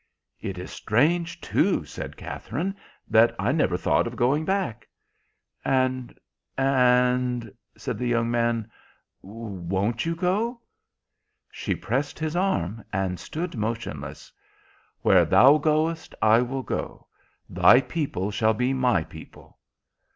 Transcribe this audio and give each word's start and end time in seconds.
"It 0.39 0.57
is 0.57 0.71
strange, 0.71 1.39
too," 1.41 1.85
said 1.85 2.17
Katherine, 2.17 2.75
"that 3.07 3.35
I 3.37 3.51
never 3.51 3.77
thought 3.77 4.07
of 4.07 4.15
going 4.15 4.45
back." 4.45 4.87
"And—and," 5.63 6.17
said 7.77 7.99
the 7.99 8.07
young 8.07 8.31
man, 8.31 8.71
"won't 9.21 10.03
you 10.03 10.15
go?" 10.15 10.59
She 11.51 11.75
pressed 11.75 12.17
his 12.17 12.35
arm, 12.35 12.83
and 12.91 13.19
stood 13.19 13.55
motionless. 13.55 14.31
"_Where 15.05 15.29
thou 15.29 15.59
goest, 15.59 16.15
I 16.19 16.41
will 16.41 16.63
go. 16.63 17.05
Thy 17.47 17.79
people 17.79 18.31
shall 18.31 18.55
be 18.55 18.73
my 18.73 19.03
people. 19.03 19.59